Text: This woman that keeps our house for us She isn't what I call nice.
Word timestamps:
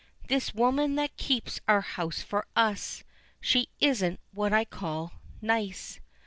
This 0.29 0.51
woman 0.51 0.95
that 0.95 1.15
keeps 1.15 1.61
our 1.67 1.81
house 1.81 2.23
for 2.23 2.47
us 2.55 3.03
She 3.39 3.69
isn't 3.79 4.19
what 4.33 4.51
I 4.51 4.65
call 4.65 5.13
nice. 5.43 5.99